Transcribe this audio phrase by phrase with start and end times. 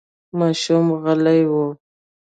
[0.39, 1.55] ماشوم غلی و.